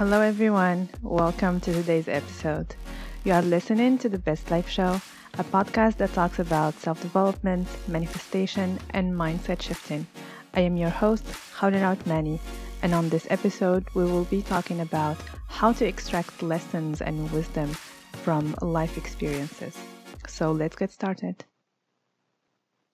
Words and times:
Hello, 0.00 0.22
everyone. 0.22 0.88
Welcome 1.02 1.60
to 1.60 1.74
today's 1.74 2.08
episode. 2.08 2.74
You 3.22 3.34
are 3.34 3.42
listening 3.42 3.98
to 3.98 4.08
the 4.08 4.16
Best 4.16 4.50
Life 4.50 4.66
Show, 4.66 4.98
a 5.34 5.44
podcast 5.44 5.98
that 5.98 6.14
talks 6.14 6.38
about 6.38 6.72
self 6.76 7.02
development, 7.02 7.68
manifestation, 7.86 8.78
and 8.94 9.12
mindset 9.12 9.60
shifting. 9.60 10.06
I 10.54 10.60
am 10.60 10.78
your 10.78 10.88
host, 10.88 11.26
Houdenhout 11.54 12.06
Mani, 12.06 12.40
and 12.80 12.94
on 12.94 13.10
this 13.10 13.26
episode, 13.28 13.84
we 13.92 14.04
will 14.04 14.24
be 14.24 14.40
talking 14.40 14.80
about 14.80 15.18
how 15.48 15.70
to 15.74 15.86
extract 15.86 16.42
lessons 16.42 17.02
and 17.02 17.30
wisdom 17.30 17.68
from 18.24 18.54
life 18.62 18.96
experiences. 18.96 19.76
So 20.26 20.50
let's 20.50 20.76
get 20.76 20.92
started. 20.92 21.44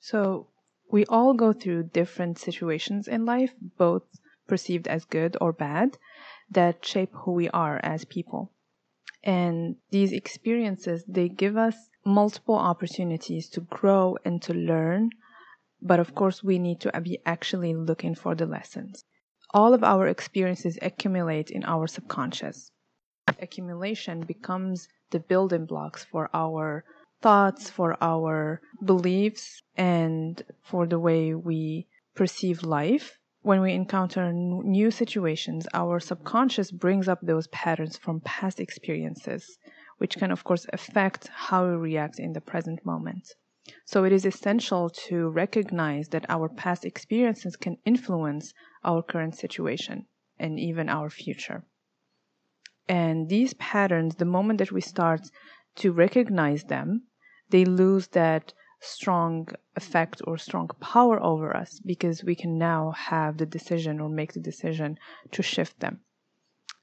So, 0.00 0.48
we 0.90 1.06
all 1.06 1.34
go 1.34 1.52
through 1.52 1.90
different 1.92 2.40
situations 2.40 3.06
in 3.06 3.24
life, 3.24 3.54
both 3.78 4.02
perceived 4.48 4.88
as 4.88 5.04
good 5.04 5.36
or 5.40 5.52
bad, 5.52 5.98
that 6.50 6.84
shape 6.84 7.12
who 7.12 7.32
we 7.32 7.48
are 7.50 7.80
as 7.82 8.04
people. 8.04 8.52
And 9.22 9.76
these 9.90 10.12
experiences, 10.12 11.04
they 11.08 11.28
give 11.28 11.56
us 11.56 11.76
multiple 12.04 12.54
opportunities 12.54 13.48
to 13.50 13.60
grow 13.60 14.16
and 14.24 14.40
to 14.42 14.54
learn. 14.54 15.10
But 15.82 15.98
of 15.98 16.14
course, 16.14 16.44
we 16.44 16.58
need 16.58 16.80
to 16.80 17.00
be 17.00 17.18
actually 17.26 17.74
looking 17.74 18.14
for 18.14 18.34
the 18.34 18.46
lessons. 18.46 19.04
All 19.52 19.74
of 19.74 19.82
our 19.82 20.06
experiences 20.06 20.78
accumulate 20.80 21.50
in 21.50 21.64
our 21.64 21.86
subconscious. 21.86 22.70
Accumulation 23.40 24.20
becomes 24.20 24.88
the 25.10 25.20
building 25.20 25.66
blocks 25.66 26.04
for 26.04 26.30
our 26.32 26.84
thoughts, 27.20 27.68
for 27.68 27.96
our 28.00 28.60
beliefs, 28.84 29.62
and 29.76 30.42
for 30.62 30.86
the 30.86 30.98
way 30.98 31.34
we 31.34 31.86
perceive 32.14 32.62
life 32.62 33.18
when 33.46 33.60
we 33.60 33.72
encounter 33.72 34.32
new 34.32 34.90
situations, 34.90 35.68
our 35.72 36.00
subconscious 36.00 36.72
brings 36.72 37.06
up 37.06 37.20
those 37.22 37.46
patterns 37.46 37.96
from 37.96 38.20
past 38.22 38.58
experiences, 38.58 39.56
which 39.98 40.16
can, 40.16 40.32
of 40.32 40.42
course, 40.42 40.66
affect 40.72 41.28
how 41.28 41.64
we 41.64 41.76
react 41.76 42.18
in 42.18 42.32
the 42.32 42.40
present 42.40 42.84
moment. 42.84 43.34
So 43.84 44.02
it 44.02 44.12
is 44.12 44.26
essential 44.26 44.90
to 45.06 45.28
recognize 45.28 46.08
that 46.08 46.26
our 46.28 46.48
past 46.48 46.84
experiences 46.84 47.54
can 47.54 47.78
influence 47.84 48.52
our 48.82 49.00
current 49.00 49.36
situation 49.36 50.06
and 50.40 50.58
even 50.58 50.88
our 50.88 51.08
future. 51.08 51.62
And 52.88 53.28
these 53.28 53.54
patterns, 53.54 54.16
the 54.16 54.24
moment 54.24 54.58
that 54.58 54.72
we 54.72 54.80
start 54.80 55.20
to 55.76 55.92
recognize 55.92 56.64
them, 56.64 57.02
they 57.50 57.64
lose 57.64 58.08
that 58.08 58.54
strong 58.80 59.48
effect 59.74 60.22
or 60.26 60.36
strong 60.38 60.68
power 60.80 61.22
over 61.22 61.56
us 61.56 61.80
because 61.80 62.22
we 62.22 62.34
can 62.34 62.58
now 62.58 62.90
have 62.92 63.38
the 63.38 63.46
decision 63.46 64.00
or 64.00 64.08
make 64.08 64.32
the 64.32 64.40
decision 64.40 64.98
to 65.32 65.42
shift 65.42 65.80
them. 65.80 66.00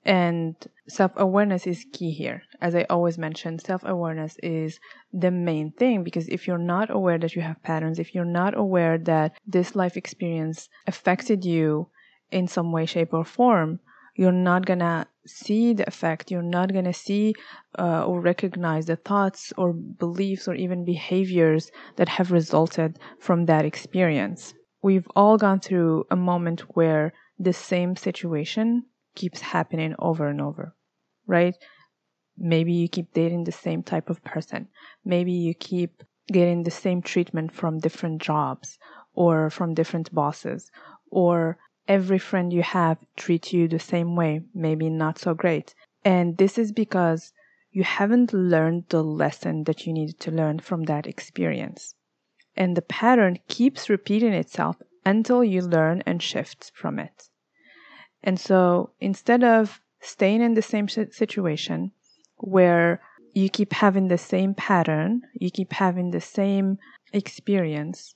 And 0.06 0.56
self 0.90 1.14
awareness 1.16 1.66
is 1.66 1.86
key 1.94 2.12
here. 2.12 2.44
As 2.60 2.76
I 2.76 2.84
always 2.90 3.18
mention, 3.18 3.58
self 3.58 3.84
awareness 3.86 4.36
is 4.44 4.80
the 5.14 5.32
main 5.32 5.72
thing 5.72 6.04
because 6.04 6.28
if 6.28 6.46
you're 6.46 6.58
not 6.58 6.90
aware 6.90 7.18
that 7.20 7.36
you 7.36 7.42
have 7.42 7.64
patterns, 7.64 8.00
if 8.00 8.14
you're 8.14 8.26
not 8.26 8.58
aware 8.58 8.98
that 8.98 9.40
this 9.48 9.76
life 9.76 9.96
experience 9.96 10.68
affected 10.88 11.46
you 11.46 11.88
in 12.32 12.48
some 12.48 12.72
way, 12.74 12.86
shape, 12.86 13.14
or 13.14 13.24
form, 13.24 13.80
you're 14.16 14.32
not 14.32 14.66
gonna 14.66 15.08
see 15.26 15.74
the 15.74 15.88
effect. 15.88 16.32
You're 16.32 16.42
not 16.42 16.74
gonna 16.74 16.94
see 16.94 17.36
uh, 17.78 18.06
or 18.06 18.20
recognize 18.22 18.86
the 18.86 18.96
thoughts 18.96 19.54
or 19.58 19.74
beliefs 19.74 20.48
or 20.48 20.56
even 20.56 20.86
behaviors 20.86 21.72
that 21.96 22.10
have 22.10 22.32
resulted 22.32 23.00
from 23.20 23.46
that 23.46 23.66
experience. 23.66 24.54
We've 24.82 25.08
all 25.16 25.38
gone 25.38 25.60
through 25.60 26.06
a 26.12 26.16
moment 26.16 26.62
where 26.76 27.14
the 27.40 27.54
same 27.54 27.96
situation 27.96 28.86
keeps 29.16 29.42
happening 29.42 29.96
over 30.00 30.28
and 30.28 30.42
over 30.42 30.76
right? 31.26 31.56
Maybe 32.38 32.74
you 32.74 32.88
keep 32.90 33.14
dating 33.14 33.44
the 33.46 33.52
same 33.52 33.84
type 33.84 34.10
of 34.10 34.24
person. 34.24 34.68
Maybe 35.06 35.32
you 35.32 35.54
keep 35.54 36.04
getting 36.28 36.64
the 36.64 36.72
same 36.72 37.02
treatment 37.02 37.54
from 37.54 37.80
different 37.80 38.22
jobs 38.22 38.78
or 39.14 39.50
from 39.50 39.74
different 39.74 40.14
bosses 40.14 40.72
or 41.12 41.58
every 41.88 42.20
friend 42.20 42.54
you 42.54 42.64
have 42.64 42.98
treats 43.16 43.54
you 43.54 43.68
the 43.68 43.80
same 43.80 44.16
way, 44.16 44.42
maybe 44.54 44.90
not 44.90 45.20
so 45.20 45.34
great. 45.34 45.76
And 46.06 46.38
this 46.38 46.58
is 46.58 46.72
because 46.72 47.34
you 47.72 47.84
haven't 47.84 48.34
learned 48.34 48.86
the 48.90 49.04
lesson 49.04 49.64
that 49.66 49.86
you 49.86 49.94
needed 49.94 50.20
to 50.22 50.32
learn 50.32 50.60
from 50.60 50.84
that 50.84 51.08
experience. 51.08 51.96
And 52.56 52.78
the 52.78 52.82
pattern 52.82 53.40
keeps 53.48 53.90
repeating 53.90 54.34
itself 54.34 54.78
until 55.06 55.44
you 55.44 55.62
learn 55.62 56.04
and 56.06 56.22
shift 56.22 56.72
from 56.76 57.00
it. 57.00 57.30
And 58.24 58.40
so 58.40 58.92
instead 59.00 59.44
of 59.44 59.82
staying 60.00 60.42
in 60.42 60.54
the 60.54 60.62
same 60.62 60.88
situation 60.88 61.92
where 62.38 63.02
you 63.34 63.50
keep 63.50 63.74
having 63.74 64.08
the 64.08 64.18
same 64.18 64.54
pattern, 64.54 65.24
you 65.34 65.50
keep 65.50 65.74
having 65.74 66.12
the 66.12 66.22
same 66.22 66.78
experience, 67.12 68.16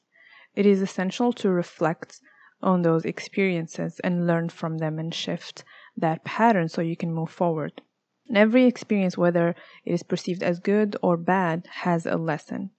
it 0.55 0.65
is 0.65 0.81
essential 0.81 1.33
to 1.33 1.49
reflect 1.49 2.19
on 2.61 2.81
those 2.81 3.05
experiences 3.05 3.99
and 4.01 4.27
learn 4.27 4.49
from 4.49 4.77
them 4.79 4.99
and 4.99 5.13
shift 5.13 5.63
that 5.95 6.23
pattern 6.23 6.67
so 6.69 6.81
you 6.81 6.95
can 6.95 7.13
move 7.13 7.29
forward. 7.29 7.81
And 8.27 8.37
every 8.37 8.65
experience, 8.65 9.17
whether 9.17 9.55
it 9.85 9.93
is 9.93 10.03
perceived 10.03 10.43
as 10.43 10.59
good 10.59 10.95
or 11.01 11.17
bad, 11.17 11.67
has 11.67 12.05
a 12.05 12.17
lesson. 12.17 12.71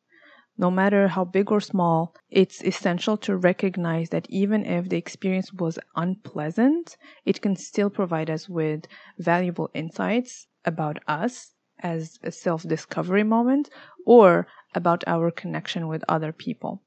No 0.59 0.71
matter 0.71 1.09
how 1.09 1.25
big 1.25 1.50
or 1.50 1.61
small, 1.61 2.15
it's 2.31 2.62
essential 2.65 3.17
to 3.19 3.37
recognize 3.37 4.11
that 4.11 4.28
even 4.28 4.67
if 4.67 4.88
the 4.88 4.97
experience 4.97 5.53
was 5.53 5.78
unpleasant, 5.97 6.97
it 7.25 7.41
can 7.41 7.56
still 7.56 7.91
provide 7.91 8.28
us 8.28 8.49
with 8.49 8.87
valuable 9.19 9.71
insights 9.72 10.49
about 10.65 10.99
us 11.06 11.55
as 11.78 12.19
a 12.22 12.33
self 12.33 12.65
discovery 12.65 13.22
moment 13.22 13.71
or 14.05 14.49
about 14.75 15.05
our 15.06 15.31
connection 15.31 15.88
with 15.88 16.05
other 16.09 16.33
people. 16.33 16.83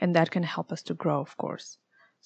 And 0.00 0.14
that 0.16 0.30
can 0.30 0.42
help 0.42 0.72
us 0.72 0.82
to 0.84 0.94
grow, 0.94 1.20
of 1.20 1.36
course. 1.36 1.78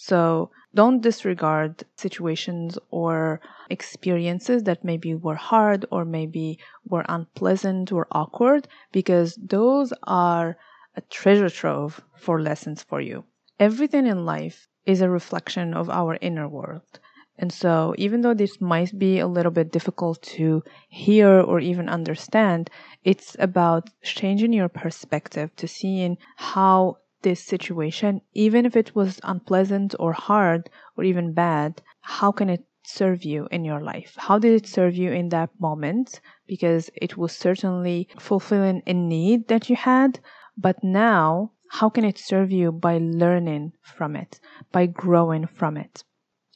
So 0.02 0.50
don't 0.74 1.02
disregard 1.02 1.84
situations 1.94 2.78
or 2.90 3.38
experiences 3.68 4.62
that 4.62 4.82
maybe 4.82 5.14
were 5.14 5.34
hard 5.34 5.84
or 5.90 6.06
maybe 6.06 6.58
were 6.88 7.04
unpleasant 7.06 7.92
or 7.92 8.06
awkward 8.10 8.66
because 8.92 9.34
those 9.34 9.92
are 10.04 10.56
a 10.96 11.02
treasure 11.02 11.50
trove 11.50 12.00
for 12.16 12.40
lessons 12.40 12.82
for 12.82 13.02
you. 13.02 13.24
Everything 13.58 14.06
in 14.06 14.24
life 14.24 14.68
is 14.86 15.02
a 15.02 15.10
reflection 15.10 15.74
of 15.74 15.90
our 15.90 16.16
inner 16.22 16.48
world. 16.48 16.98
And 17.36 17.52
so, 17.52 17.94
even 17.98 18.22
though 18.22 18.32
this 18.32 18.58
might 18.58 18.98
be 18.98 19.18
a 19.18 19.26
little 19.26 19.52
bit 19.52 19.70
difficult 19.70 20.22
to 20.38 20.62
hear 20.88 21.28
or 21.28 21.60
even 21.60 21.90
understand, 21.90 22.70
it's 23.04 23.36
about 23.38 23.90
changing 24.02 24.54
your 24.54 24.70
perspective 24.70 25.54
to 25.56 25.68
seeing 25.68 26.16
how 26.36 26.96
this 27.22 27.42
situation, 27.42 28.20
even 28.32 28.66
if 28.66 28.76
it 28.76 28.94
was 28.94 29.20
unpleasant 29.22 29.94
or 29.98 30.12
hard 30.12 30.70
or 30.96 31.04
even 31.04 31.32
bad, 31.32 31.82
how 32.00 32.32
can 32.32 32.48
it 32.48 32.64
serve 32.82 33.24
you 33.24 33.46
in 33.50 33.64
your 33.64 33.80
life? 33.80 34.14
How 34.16 34.38
did 34.38 34.52
it 34.54 34.66
serve 34.66 34.96
you 34.96 35.12
in 35.12 35.28
that 35.30 35.50
moment? 35.58 36.20
Because 36.46 36.90
it 36.94 37.16
was 37.16 37.32
certainly 37.36 38.08
fulfilling 38.18 38.82
a 38.86 38.92
need 38.92 39.48
that 39.48 39.70
you 39.70 39.76
had, 39.76 40.20
but 40.56 40.82
now 40.82 41.52
how 41.70 41.88
can 41.88 42.04
it 42.04 42.18
serve 42.18 42.50
you 42.50 42.72
by 42.72 42.98
learning 42.98 43.72
from 43.82 44.16
it, 44.16 44.40
by 44.72 44.86
growing 44.86 45.46
from 45.46 45.76
it? 45.76 46.02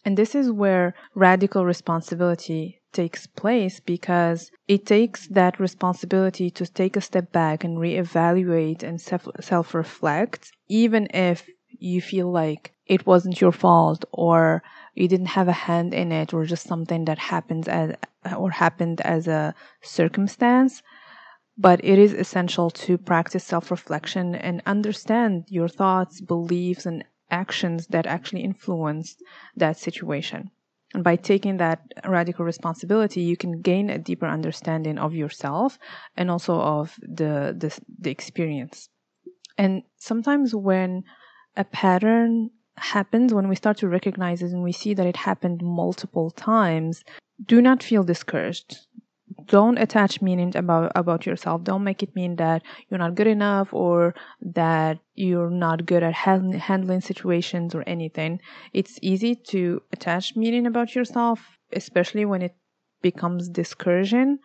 And 0.05 0.17
this 0.17 0.35
is 0.35 0.51
where 0.51 0.95
radical 1.15 1.65
responsibility 1.65 2.83
takes 2.95 3.27
place 3.27 3.81
because 3.81 4.51
it 4.69 4.87
takes 4.87 5.27
that 5.29 5.61
responsibility 5.61 6.51
to 6.51 6.65
take 6.67 6.97
a 6.97 7.01
step 7.01 7.33
back 7.33 7.65
and 7.65 7.77
reevaluate 7.77 8.83
and 8.83 9.01
self 9.01 9.75
reflect, 9.75 10.53
even 10.69 11.09
if 11.13 11.47
you 11.69 12.01
feel 12.01 12.31
like 12.31 12.73
it 12.87 13.05
wasn't 13.07 13.41
your 13.41 13.53
fault 13.53 14.05
or 14.13 14.63
you 14.95 15.09
didn't 15.09 15.35
have 15.39 15.49
a 15.49 15.53
hand 15.69 15.93
in 15.93 16.13
it 16.13 16.33
or 16.33 16.45
just 16.45 16.67
something 16.67 17.05
that 17.05 17.19
happens 17.19 17.69
as 17.69 17.95
or 18.39 18.51
happened 18.51 19.01
as 19.03 19.27
a 19.27 19.55
circumstance. 19.83 20.83
But 21.59 21.85
it 21.85 21.99
is 21.99 22.13
essential 22.13 22.71
to 22.71 22.97
practice 22.97 23.45
self-reflection 23.45 24.35
and 24.35 24.63
understand 24.67 25.45
your 25.49 25.69
thoughts 25.69 26.21
beliefs 26.21 26.87
and 26.87 27.05
actions 27.31 27.89
that 27.89 28.07
actually 28.07 28.45
influenced 28.45 29.23
that 29.57 29.77
situation 29.77 30.51
and 30.95 31.03
by 31.03 31.17
taking 31.17 31.57
that 31.57 31.81
radical 32.07 32.45
responsibility, 32.45 33.21
you 33.21 33.37
can 33.37 33.61
gain 33.61 33.91
a 33.91 33.99
deeper 33.99 34.27
understanding 34.27 34.97
of 34.97 35.13
yourself 35.13 35.79
and 36.17 36.31
also 36.31 36.55
of 36.55 36.95
the, 37.03 37.55
the, 37.59 37.77
the 37.99 38.11
experience. 38.11 38.89
And 39.59 39.83
sometimes 39.97 40.55
when 40.55 41.03
a 41.57 41.65
pattern 41.65 42.51
happens, 42.77 43.35
when 43.35 43.49
we 43.49 43.57
start 43.57 43.77
to 43.79 43.89
recognize 43.89 44.41
it 44.41 44.53
and 44.53 44.63
we 44.63 44.73
see 44.73 44.95
that 44.95 45.07
it 45.07 45.17
happened 45.17 45.63
multiple 45.63 46.31
times, 46.31 47.03
do 47.45 47.61
not 47.61 47.83
feel 47.83 48.05
discouraged 48.05 48.79
don't 49.47 49.79
attach 49.79 50.23
meaning 50.23 50.57
about 50.57 50.93
about 50.95 51.27
yourself. 51.27 51.65
Don't 51.65 51.85
make 51.85 52.03
it 52.03 52.15
mean 52.15 52.37
that 52.37 52.63
you're 52.89 52.99
not 52.99 53.15
good 53.15 53.27
enough 53.27 53.73
or 53.73 54.15
that 54.41 54.99
you're 55.15 55.51
not 55.51 55.87
good 55.87 56.03
at 56.03 56.15
handling 56.15 57.01
situations 57.01 57.75
or 57.75 57.85
anything. 57.87 58.41
It's 58.73 58.99
easy 59.03 59.35
to 59.53 59.83
attach 59.93 60.37
meaning 60.37 60.67
about 60.67 60.95
yourself 60.95 61.41
especially 61.73 62.25
when 62.25 62.43
it 62.43 62.55
becomes 63.03 63.49
discouraging 63.49 64.39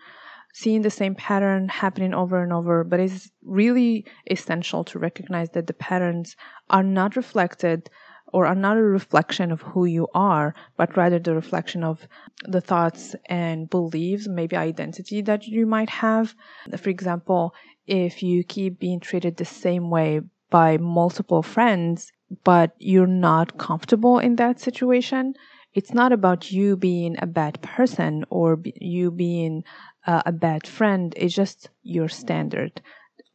seeing 0.54 0.82
the 0.82 0.90
same 0.90 1.16
pattern 1.16 1.70
happening 1.70 2.14
over 2.14 2.42
and 2.42 2.52
over, 2.52 2.84
but 2.84 3.00
it's 3.00 3.30
really 3.44 4.06
essential 4.30 4.84
to 4.84 5.00
recognize 5.00 5.52
that 5.52 5.68
the 5.68 5.74
patterns 5.74 6.36
are 6.70 6.84
not 6.84 7.16
reflected 7.16 7.90
or 8.34 8.46
are 8.46 8.56
not 8.56 8.78
a 8.78 8.82
reflection 8.82 9.52
of 9.52 9.62
who 9.62 9.86
you 9.86 10.08
are, 10.14 10.54
but 10.78 10.96
rather 10.98 11.20
the 11.20 11.34
reflection 11.36 11.84
of 11.84 12.08
the 12.44 12.62
thoughts 12.62 13.16
and 13.26 13.70
beliefs, 13.70 14.28
maybe 14.28 14.56
identity 14.56 15.22
that 15.22 15.48
you 15.48 15.66
might 15.66 15.90
have. 15.90 16.36
For 16.78 16.90
example, 16.90 17.54
if 17.88 18.22
you 18.24 18.44
keep 18.44 18.80
being 18.80 19.00
treated 19.00 19.38
the 19.38 19.46
same 19.46 19.90
way 19.90 20.22
by 20.50 20.78
multiple 20.78 21.44
friends, 21.44 22.12
but 22.44 22.76
you're 22.78 23.08
not 23.08 23.58
comfortable 23.58 24.20
in 24.20 24.36
that 24.38 24.60
situation, 24.60 25.34
it's 25.74 25.94
not 25.94 26.12
about 26.12 26.52
you 26.52 26.76
being 26.76 27.16
a 27.20 27.28
bad 27.28 27.62
person 27.62 28.26
or 28.30 28.60
you 28.64 29.12
being 29.12 29.64
uh, 30.08 30.24
a 30.26 30.32
bad 30.32 30.66
friend. 30.68 31.14
It's 31.18 31.34
just 31.36 31.70
your 31.84 32.10
standard. 32.10 32.82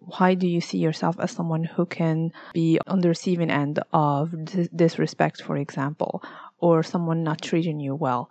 Why 0.06 0.35
do 0.35 0.47
you 0.47 0.61
see 0.61 0.79
yourself 0.79 1.17
as 1.19 1.31
someone 1.31 1.65
who 1.65 1.87
can 1.87 2.33
be 2.53 2.79
on 2.87 3.01
the 3.01 3.09
receiving 3.09 3.51
end 3.51 3.81
of 3.93 4.45
dis- 4.45 4.69
disrespect, 4.69 5.43
for 5.43 5.56
example, 5.56 6.23
or 6.59 6.83
someone 6.83 7.23
not 7.23 7.43
treating 7.43 7.81
you 7.81 7.95
well? 7.95 8.31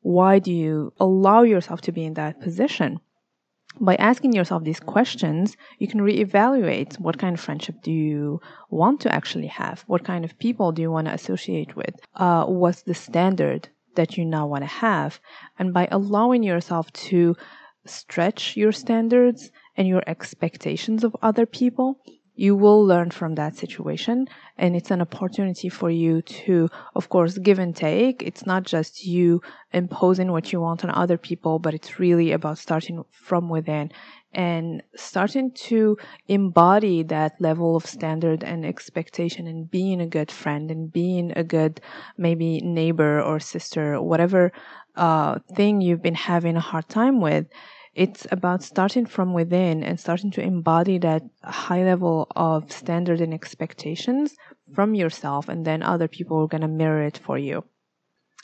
Why 0.00 0.38
do 0.38 0.52
you 0.52 0.92
allow 0.98 1.42
yourself 1.42 1.80
to 1.82 1.92
be 1.92 2.04
in 2.04 2.14
that 2.14 2.40
position? 2.40 3.00
by 3.80 3.94
asking 3.96 4.32
yourself 4.32 4.64
these 4.64 4.80
questions, 4.80 5.56
you 5.78 5.88
can 5.88 6.00
reevaluate 6.00 6.98
what 7.00 7.18
kind 7.18 7.34
of 7.34 7.40
friendship 7.40 7.76
do 7.82 7.90
you 7.90 8.40
want 8.70 9.00
to 9.00 9.14
actually 9.14 9.46
have? 9.46 9.82
What 9.86 10.04
kind 10.04 10.24
of 10.24 10.38
people 10.38 10.72
do 10.72 10.82
you 10.82 10.90
want 10.90 11.06
to 11.06 11.14
associate 11.14 11.74
with? 11.74 11.94
Uh, 12.14 12.44
what's 12.44 12.82
the 12.82 12.94
standard 12.94 13.68
that 13.94 14.16
you 14.16 14.24
now 14.24 14.46
want 14.46 14.62
to 14.62 14.68
have? 14.68 15.20
And 15.58 15.72
by 15.72 15.88
allowing 15.90 16.42
yourself 16.42 16.92
to 17.10 17.36
stretch 17.86 18.56
your 18.56 18.72
standards 18.72 19.50
and 19.76 19.88
your 19.88 20.02
expectations 20.06 21.04
of 21.04 21.16
other 21.22 21.46
people, 21.46 21.98
you 22.34 22.56
will 22.56 22.84
learn 22.84 23.10
from 23.10 23.34
that 23.34 23.56
situation. 23.56 24.26
And 24.56 24.74
it's 24.74 24.90
an 24.90 25.02
opportunity 25.02 25.68
for 25.68 25.90
you 25.90 26.22
to 26.22 26.68
of 26.94 27.08
course 27.08 27.36
give 27.38 27.58
and 27.58 27.74
take. 27.76 28.22
It's 28.22 28.46
not 28.46 28.64
just 28.64 29.04
you 29.04 29.42
imposing 29.72 30.32
what 30.32 30.52
you 30.52 30.60
want 30.60 30.84
on 30.84 30.90
other 30.90 31.18
people 31.18 31.58
but 31.58 31.74
it's 31.74 31.98
really 31.98 32.32
about 32.32 32.58
starting 32.58 33.04
from 33.10 33.48
within 33.48 33.90
and 34.34 34.82
starting 34.96 35.52
to 35.52 35.96
embody 36.28 37.02
that 37.02 37.38
level 37.40 37.76
of 37.76 37.84
standard 37.84 38.42
and 38.42 38.64
expectation 38.64 39.46
and 39.46 39.70
being 39.70 40.00
a 40.00 40.06
good 40.06 40.30
friend 40.30 40.70
and 40.70 40.92
being 40.92 41.32
a 41.36 41.44
good 41.44 41.80
maybe 42.16 42.60
neighbor 42.60 43.20
or 43.20 43.38
sister 43.38 44.00
whatever 44.00 44.52
uh, 44.96 45.38
thing 45.54 45.80
you've 45.80 46.02
been 46.02 46.14
having 46.14 46.56
a 46.56 46.60
hard 46.60 46.88
time 46.88 47.20
with 47.20 47.46
it's 47.94 48.26
about 48.30 48.62
starting 48.62 49.04
from 49.06 49.34
within 49.34 49.82
and 49.82 50.00
starting 50.00 50.30
to 50.32 50.42
embody 50.42 50.98
that 50.98 51.22
high 51.42 51.84
level 51.84 52.26
of 52.34 52.72
standard 52.72 53.20
and 53.20 53.34
expectations 53.34 54.34
from 54.74 54.94
yourself, 54.94 55.48
and 55.48 55.66
then 55.66 55.82
other 55.82 56.08
people 56.08 56.38
are 56.40 56.46
going 56.46 56.62
to 56.62 56.68
mirror 56.68 57.02
it 57.02 57.18
for 57.18 57.36
you. 57.36 57.64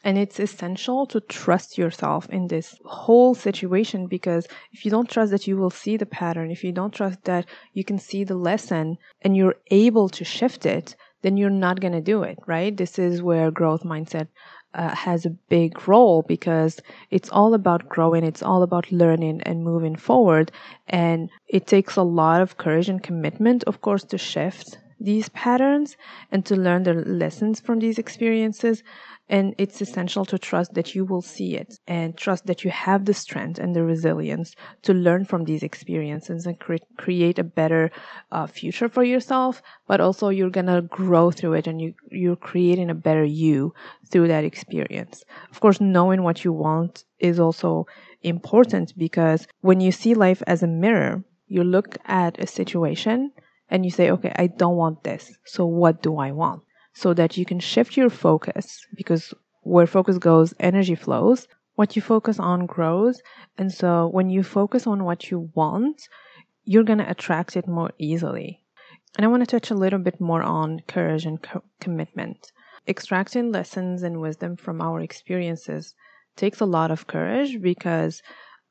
And 0.05 0.17
it's 0.17 0.39
essential 0.39 1.07
to 1.07 1.21
trust 1.21 1.77
yourself 1.77 2.29
in 2.31 2.47
this 2.47 2.79
whole 2.85 3.35
situation 3.35 4.07
because 4.07 4.47
if 4.71 4.85
you 4.85 4.91
don't 4.91 5.11
trust 5.11 5.33
that 5.33 5.47
you 5.47 5.57
will 5.57 5.71
see 5.71 5.97
the 5.97 6.07
pattern, 6.07 6.51
if 6.51 6.63
you 6.63 6.71
don't 6.71 6.95
trust 6.95 7.25
that 7.25 7.47
you 7.73 7.85
can 7.85 7.99
see 7.99 8.23
the 8.25 8.37
lesson 8.37 8.99
and 9.23 9.37
you're 9.37 9.57
able 9.71 10.09
to 10.11 10.25
shift 10.25 10.67
it, 10.67 10.95
then 11.23 11.37
you're 11.37 11.51
not 11.51 11.81
going 11.81 11.95
to 11.95 12.01
do 12.01 12.23
it, 12.23 12.39
right? 12.47 12.77
This 12.77 12.99
is 12.99 13.23
where 13.23 13.51
growth 13.51 13.83
mindset 13.83 14.29
uh, 14.75 14.95
has 14.95 15.25
a 15.27 15.31
big 15.31 15.89
role 15.89 16.23
because 16.23 16.81
it's 17.11 17.31
all 17.31 17.55
about 17.55 17.89
growing, 17.89 18.25
it's 18.25 18.43
all 18.43 18.63
about 18.63 18.93
learning 18.93 19.41
and 19.43 19.65
moving 19.65 19.97
forward. 19.97 20.53
And 20.89 21.31
it 21.49 21.67
takes 21.67 21.97
a 21.97 22.03
lot 22.03 22.43
of 22.43 22.57
courage 22.57 22.89
and 22.89 23.03
commitment, 23.03 23.65
of 23.65 23.81
course, 23.81 24.05
to 24.05 24.19
shift 24.19 24.79
these 25.01 25.29
patterns 25.31 25.97
and 26.33 26.45
to 26.47 26.57
learn 26.57 26.83
the 26.85 26.95
lessons 26.95 27.61
from 27.61 27.79
these 27.79 27.99
experiences. 27.99 28.83
And 29.31 29.55
it's 29.59 29.81
essential 29.83 30.25
to 30.27 30.39
trust 30.39 30.75
that 30.75 30.95
you 30.95 31.05
will 31.05 31.21
see 31.23 31.55
it 31.55 31.79
and 31.87 32.17
trust 32.17 32.47
that 32.47 32.65
you 32.65 32.71
have 32.71 33.05
the 33.05 33.13
strength 33.15 33.59
and 33.59 33.77
the 33.77 33.85
resilience 33.85 34.55
to 34.83 34.95
learn 34.95 35.25
from 35.27 35.45
these 35.45 35.63
experiences 35.63 36.47
and 36.47 36.59
cre- 36.59 36.77
create 36.97 37.39
a 37.39 37.45
better 37.45 37.91
uh, 38.33 38.47
future 38.47 38.89
for 38.89 39.05
yourself. 39.05 39.63
But 39.87 40.01
also, 40.01 40.31
you're 40.31 40.51
gonna 40.51 40.83
grow 40.83 41.31
through 41.31 41.55
it 41.55 41.67
and 41.67 41.81
you, 41.81 41.95
you're 42.11 42.37
creating 42.37 42.91
a 42.91 42.95
better 42.95 43.25
you 43.25 43.75
through 44.11 44.29
that 44.29 44.45
experience. 44.45 45.25
Of 45.51 45.61
course, 45.61 45.81
knowing 45.81 46.23
what 46.23 46.45
you 46.45 46.53
want 46.53 47.05
is 47.19 47.39
also 47.39 47.87
important 48.23 48.97
because 48.97 49.47
when 49.61 49.81
you 49.81 49.93
see 49.93 50.15
life 50.15 50.43
as 50.47 50.63
a 50.63 50.67
mirror, 50.67 51.23
you 51.47 51.65
look 51.65 51.97
at 52.07 52.39
a 52.39 52.47
situation 52.47 53.33
and 53.71 53.85
you 53.85 53.91
say, 53.91 54.11
okay, 54.11 54.33
I 54.37 54.47
don't 54.47 54.77
want 54.77 55.05
this. 55.05 55.33
So 55.45 55.67
what 55.67 56.03
do 56.03 56.19
I 56.19 56.33
want? 56.33 56.63
So 56.95 57.15
that 57.15 57.37
you 57.37 57.45
can 57.45 57.61
shift 57.61 57.97
your 57.97 58.11
focus 58.11 58.87
because 58.95 59.33
where 59.63 59.87
focus 59.87 60.19
goes, 60.19 60.55
energy 60.59 60.95
flows. 60.95 61.47
What 61.75 61.95
you 61.95 62.03
focus 62.03 62.41
on 62.41 62.67
grows. 62.67 63.21
And 63.57 63.73
so 63.73 64.09
when 64.09 64.31
you 64.31 64.43
focus 64.43 64.87
on 64.87 65.05
what 65.05 65.31
you 65.31 65.51
want, 65.55 66.09
you're 66.65 66.85
going 66.85 66.99
to 66.99 67.11
attract 67.11 67.57
it 67.57 67.69
more 67.69 67.93
easily. 67.99 68.65
And 69.17 69.25
I 69.25 69.29
want 69.29 69.43
to 69.43 69.47
touch 69.47 69.71
a 69.71 69.75
little 69.75 69.99
bit 69.99 70.21
more 70.21 70.43
on 70.43 70.81
courage 70.89 71.25
and 71.25 71.41
co- 71.41 71.63
commitment. 71.81 72.53
Extracting 72.89 73.53
lessons 73.53 74.03
and 74.03 74.21
wisdom 74.21 74.57
from 74.57 74.81
our 74.81 75.01
experiences 75.01 75.95
takes 76.37 76.61
a 76.61 76.67
lot 76.67 76.91
of 76.91 77.07
courage 77.07 77.61
because 77.61 78.23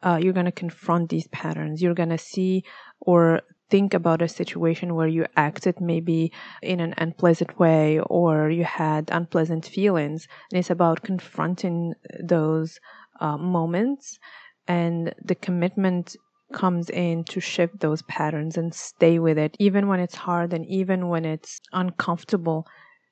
uh, 0.04 0.20
you're 0.22 0.34
going 0.34 0.46
to 0.46 0.52
confront 0.52 1.10
these 1.10 1.28
patterns. 1.28 1.82
You're 1.82 1.94
going 1.94 2.10
to 2.10 2.18
see 2.18 2.64
or 3.00 3.42
think 3.70 3.94
about 3.94 4.22
a 4.22 4.28
situation 4.28 4.96
where 4.96 5.08
you 5.08 5.26
acted 5.36 5.80
maybe 5.82 6.32
in 6.62 6.80
an 6.80 6.94
unpleasant 6.98 7.60
way 7.60 8.00
or 8.00 8.50
you 8.50 8.64
had 8.64 9.10
unpleasant 9.12 9.66
feelings. 9.66 10.28
And 10.52 10.60
it's 10.60 10.70
about 10.70 11.04
confronting 11.04 11.94
those 12.20 12.80
uh, 13.20 13.38
moments 13.38 14.20
and 14.68 15.14
the 15.24 15.36
commitment 15.36 16.16
comes 16.54 16.90
in 16.90 17.24
to 17.26 17.40
shift 17.40 17.80
those 17.80 18.02
patterns 18.04 18.58
and 18.58 18.74
stay 18.74 19.20
with 19.20 19.38
it 19.38 19.56
even 19.60 19.88
when 19.88 20.00
it's 20.00 20.16
hard 20.16 20.54
and 20.54 20.66
even 20.68 21.10
when 21.10 21.26
it's 21.26 21.60
uncomfortable 21.74 22.66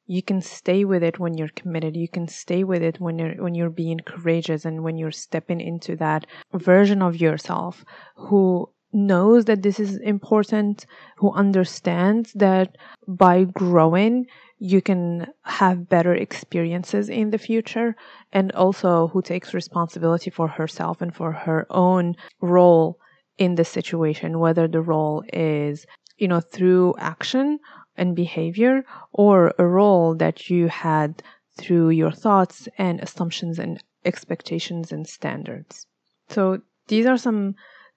you 0.07 0.21
can 0.21 0.39
stay 0.39 0.85
with 0.85 1.03
it 1.03 1.19
when 1.19 1.37
you're 1.37 1.49
committed 1.49 1.97
you 1.97 2.07
can 2.07 2.27
stay 2.27 2.63
with 2.63 2.81
it 2.81 2.99
when 3.01 3.19
you're 3.19 3.35
when 3.43 3.53
you're 3.55 3.69
being 3.69 3.99
courageous 4.05 4.63
and 4.63 4.83
when 4.83 4.97
you're 4.97 5.11
stepping 5.11 5.59
into 5.59 5.95
that 5.97 6.25
version 6.53 7.01
of 7.01 7.19
yourself 7.19 7.83
who 8.15 8.69
knows 8.95 9.45
that 9.45 9.61
this 9.61 9.79
is 9.79 9.97
important, 9.97 10.85
who 11.17 11.31
understands 11.33 12.33
that 12.33 12.77
by 13.07 13.43
growing, 13.43 14.25
you 14.57 14.81
can 14.81 15.27
have 15.43 15.89
better 15.89 16.15
experiences 16.15 17.09
in 17.09 17.29
the 17.29 17.37
future, 17.37 17.95
and 18.31 18.51
also 18.53 19.07
who 19.09 19.21
takes 19.21 19.53
responsibility 19.53 20.29
for 20.29 20.47
herself 20.47 21.01
and 21.01 21.13
for 21.13 21.31
her 21.33 21.67
own 21.69 22.15
role 22.41 22.97
in 23.37 23.55
the 23.55 23.65
situation, 23.65 24.39
whether 24.39 24.67
the 24.67 24.81
role 24.81 25.23
is, 25.33 25.85
you 26.17 26.27
know, 26.27 26.39
through 26.39 26.95
action 26.97 27.59
and 27.97 28.15
behavior 28.15 28.83
or 29.11 29.53
a 29.59 29.67
role 29.67 30.15
that 30.15 30.49
you 30.49 30.67
had 30.69 31.21
through 31.57 31.89
your 31.89 32.11
thoughts 32.11 32.67
and 32.77 32.99
assumptions 33.01 33.59
and 33.59 33.83
expectations 34.05 34.91
and 34.91 35.05
standards. 35.07 35.85
So 36.29 36.61
these 36.87 37.05
are 37.05 37.17
some 37.17 37.55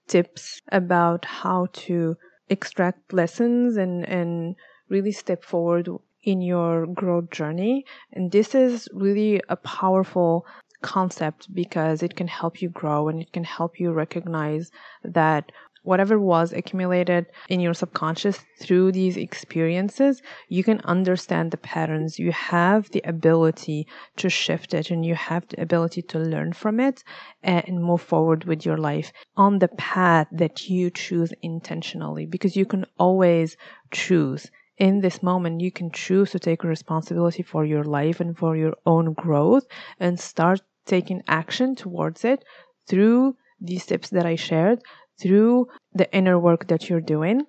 tips 0.09 0.61
about 0.73 1.25
how 1.25 1.67
to 1.73 2.17
extract 2.49 3.12
lessons 3.12 3.77
and, 3.77 4.09
and 4.09 4.57
really 4.88 5.12
step 5.12 5.45
forward 5.45 5.88
in 6.23 6.41
your 6.41 6.87
growth 6.87 7.31
journey. 7.31 7.85
And 8.12 8.33
this 8.33 8.55
is 8.55 8.88
really 8.93 9.41
a 9.49 9.57
powerful 9.57 10.47
concept 10.83 11.53
because 11.55 12.03
it 12.03 12.17
can 12.17 12.29
help 12.29 12.62
you 12.62 12.69
grow 12.69 13.09
and 13.09 13.21
it 13.21 13.33
can 13.33 13.45
help 13.45 13.81
you 13.81 13.93
recognize 13.93 14.71
that 15.05 15.50
whatever 15.82 16.18
was 16.18 16.52
accumulated 16.52 17.26
in 17.49 17.61
your 17.61 17.75
subconscious 17.75 18.44
through 18.61 18.92
these 18.92 19.16
experiences, 19.16 20.23
you 20.49 20.64
can 20.64 20.80
understand 20.80 21.50
the 21.50 21.56
patterns. 21.56 22.18
You 22.18 22.32
have 22.32 22.90
the 22.90 23.02
ability 23.04 23.87
to 24.16 24.28
shift 24.28 24.75
it 24.75 24.90
and 24.90 25.04
you 25.04 25.14
have 25.14 25.47
the 25.49 25.61
ability 25.61 26.02
to 26.02 26.18
learn 26.18 26.52
from 26.52 26.80
it 26.80 27.02
and 27.42 27.82
move 27.82 28.02
forward 28.02 28.44
with 28.44 28.64
your 28.66 28.76
life 28.76 29.12
on 29.37 29.58
the 29.58 29.68
path 29.68 30.28
that 30.32 30.68
you 30.68 30.90
choose 30.90 31.32
intentionally 31.42 32.26
because 32.26 32.56
you 32.56 32.66
can 32.66 32.85
always 32.99 33.56
choose 33.90 34.50
in 34.78 35.00
this 35.00 35.23
moment, 35.25 35.61
you 35.61 35.73
can 35.73 35.90
choose 35.90 36.30
to 36.30 36.38
take 36.38 36.62
responsibility 36.62 37.42
for 37.42 37.64
your 37.64 37.82
life 37.82 38.20
and 38.20 38.38
for 38.38 38.56
your 38.56 38.75
own 38.87 39.12
growth 39.12 39.66
and 39.99 40.20
start 40.20 40.61
taking 40.87 41.23
action 41.26 41.75
towards 41.75 42.25
it 42.25 42.44
through 42.87 43.37
these 43.61 43.85
tips 43.87 44.11
that 44.11 44.25
I 44.25 44.37
shared 44.37 44.80
through 45.21 45.69
the 45.95 46.13
inner 46.15 46.39
work 46.39 46.69
that 46.69 46.89
you're 46.89 47.01
doing. 47.01 47.43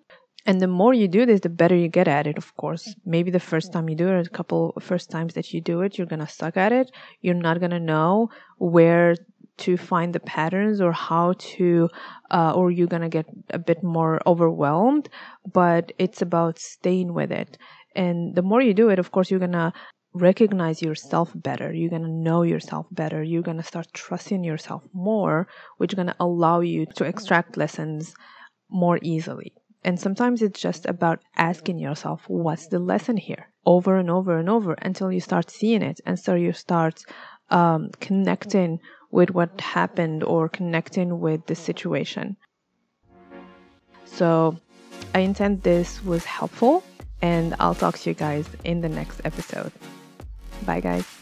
And 0.46 0.60
the 0.62 0.68
more 0.68 0.94
you 0.94 1.08
do 1.08 1.26
this, 1.26 1.42
the 1.42 1.50
better 1.50 1.76
you 1.76 1.90
get 1.90 2.08
at 2.08 2.26
it, 2.26 2.38
of 2.38 2.56
course. 2.56 2.96
Maybe 3.06 3.30
the 3.30 3.40
first 3.40 3.72
time 3.72 3.90
you 3.90 3.96
do 3.96 4.10
it, 4.10 4.26
a 4.26 4.30
couple 4.30 4.74
first 4.80 5.12
times 5.12 5.34
that 5.36 5.54
you 5.54 5.62
do 5.62 5.82
it, 5.82 5.98
you're 5.98 6.08
going 6.08 6.26
to 6.26 6.28
suck 6.28 6.58
at 6.58 6.72
it. 6.72 6.90
You're 7.22 7.36
not 7.36 7.60
going 7.60 7.72
to 7.72 7.80
know 7.80 8.30
where 8.58 9.16
to 9.60 9.76
find 9.76 10.16
the 10.16 10.20
patterns 10.22 10.80
or 10.80 10.92
how 10.94 11.34
to 11.38 11.90
uh, 12.32 12.54
or 12.56 12.72
you're 12.72 12.88
gonna 12.88 13.10
get 13.10 13.26
a 13.50 13.60
bit 13.60 13.84
more 13.84 14.20
overwhelmed 14.26 15.10
but 15.52 15.92
it's 16.00 16.22
about 16.22 16.58
staying 16.58 17.14
with 17.14 17.32
it 17.32 17.58
and 17.96 18.36
the 18.36 18.42
more 18.42 18.62
you 18.62 18.74
do 18.74 18.90
it 18.90 19.00
of 19.00 19.12
course 19.12 19.30
you're 19.30 19.40
gonna 19.40 19.74
recognize 20.22 20.82
yourself 20.82 21.32
better 21.36 21.74
you're 21.74 21.90
gonna 21.90 22.08
know 22.08 22.44
yourself 22.44 22.86
better 22.92 23.22
you're 23.24 23.42
gonna 23.42 23.64
start 23.64 23.88
trusting 23.94 24.44
yourself 24.44 24.84
more 24.94 25.48
which 25.78 25.94
is 25.94 25.98
gonna 25.98 26.16
allow 26.20 26.60
you 26.60 26.86
to 26.86 27.04
extract 27.04 27.58
lessons 27.58 28.14
more 28.70 29.00
easily 29.02 29.54
and 29.84 30.00
sometimes 30.00 30.42
it's 30.42 30.60
just 30.60 30.86
about 30.86 31.22
asking 31.38 31.80
yourself, 31.80 32.24
what's 32.28 32.68
the 32.68 32.80
lesson 32.80 33.18
here? 33.18 33.48
Over 33.66 33.98
and 33.98 34.10
over 34.10 34.38
and 34.38 34.50
over 34.50 34.74
until 34.74 35.12
you 35.12 35.22
start 35.22 35.50
seeing 35.50 35.82
it 35.82 36.02
and 36.06 36.20
so 36.20 36.36
you 36.36 36.54
start 36.54 37.04
um, 37.50 37.90
connecting 38.00 38.80
with 39.12 39.32
what 39.32 39.60
happened 39.62 40.24
or 40.24 40.50
connecting 40.50 41.20
with 41.20 41.46
the 41.46 41.56
situation. 41.56 42.36
So 44.06 44.58
I 45.16 45.20
intend 45.20 45.64
this 45.64 46.04
was 46.04 46.26
helpful 46.26 46.84
and 47.22 47.56
I'll 47.60 47.76
talk 47.76 47.98
to 48.00 48.10
you 48.10 48.14
guys 48.14 48.48
in 48.64 48.82
the 48.82 48.90
next 48.90 49.22
episode. 49.24 49.72
Bye, 50.66 50.82
guys. 50.82 51.19